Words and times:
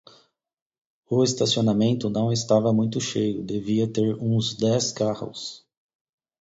O 1.07 1.23
estacionamento 1.23 2.09
não 2.09 2.31
estava 2.33 2.73
muito 2.73 2.99
cheio, 2.99 3.43
devia 3.43 3.87
ter 3.87 4.15
uns 4.19 4.55
dez 4.55 4.91
carros. 4.91 5.63